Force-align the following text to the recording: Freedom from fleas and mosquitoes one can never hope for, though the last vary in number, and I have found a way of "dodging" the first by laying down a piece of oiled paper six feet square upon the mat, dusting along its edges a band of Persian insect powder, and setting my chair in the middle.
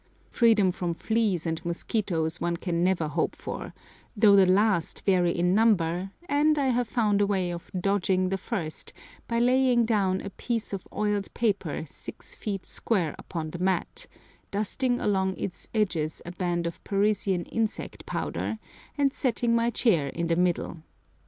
Freedom 0.31 0.71
from 0.71 0.95
fleas 0.95 1.45
and 1.45 1.63
mosquitoes 1.63 2.41
one 2.41 2.57
can 2.57 2.83
never 2.83 3.07
hope 3.07 3.35
for, 3.35 3.71
though 4.17 4.35
the 4.35 4.47
last 4.51 5.03
vary 5.05 5.29
in 5.37 5.53
number, 5.53 6.09
and 6.27 6.57
I 6.57 6.69
have 6.69 6.87
found 6.87 7.21
a 7.21 7.27
way 7.27 7.51
of 7.51 7.69
"dodging" 7.79 8.29
the 8.29 8.37
first 8.39 8.93
by 9.27 9.37
laying 9.37 9.85
down 9.85 10.19
a 10.21 10.31
piece 10.31 10.73
of 10.73 10.87
oiled 10.91 11.31
paper 11.35 11.83
six 11.85 12.33
feet 12.33 12.65
square 12.65 13.13
upon 13.19 13.51
the 13.51 13.59
mat, 13.59 14.07
dusting 14.49 14.99
along 14.99 15.37
its 15.37 15.67
edges 15.71 16.19
a 16.25 16.31
band 16.31 16.65
of 16.65 16.83
Persian 16.83 17.43
insect 17.45 18.07
powder, 18.07 18.57
and 18.97 19.13
setting 19.13 19.53
my 19.53 19.69
chair 19.69 20.07
in 20.07 20.25
the 20.25 20.35
middle. 20.35 20.77